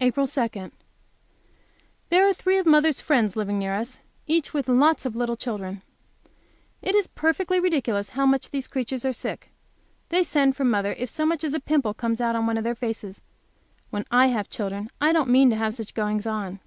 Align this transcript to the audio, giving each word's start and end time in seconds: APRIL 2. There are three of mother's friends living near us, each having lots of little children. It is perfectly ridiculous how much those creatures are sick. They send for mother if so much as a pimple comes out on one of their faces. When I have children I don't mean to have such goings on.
APRIL 0.00 0.26
2. 0.26 0.72
There 2.08 2.26
are 2.26 2.32
three 2.32 2.56
of 2.56 2.64
mother's 2.64 3.02
friends 3.02 3.36
living 3.36 3.58
near 3.58 3.74
us, 3.74 3.98
each 4.26 4.48
having 4.52 4.78
lots 4.80 5.04
of 5.04 5.14
little 5.14 5.36
children. 5.36 5.82
It 6.80 6.94
is 6.94 7.08
perfectly 7.08 7.60
ridiculous 7.60 8.08
how 8.16 8.24
much 8.24 8.48
those 8.48 8.66
creatures 8.66 9.04
are 9.04 9.12
sick. 9.12 9.50
They 10.08 10.22
send 10.22 10.56
for 10.56 10.64
mother 10.64 10.94
if 10.96 11.10
so 11.10 11.26
much 11.26 11.44
as 11.44 11.52
a 11.52 11.60
pimple 11.60 11.92
comes 11.92 12.22
out 12.22 12.34
on 12.36 12.46
one 12.46 12.56
of 12.56 12.64
their 12.64 12.74
faces. 12.74 13.20
When 13.90 14.06
I 14.10 14.28
have 14.28 14.48
children 14.48 14.88
I 14.98 15.12
don't 15.12 15.28
mean 15.28 15.50
to 15.50 15.56
have 15.56 15.74
such 15.74 15.92
goings 15.92 16.26
on. 16.26 16.60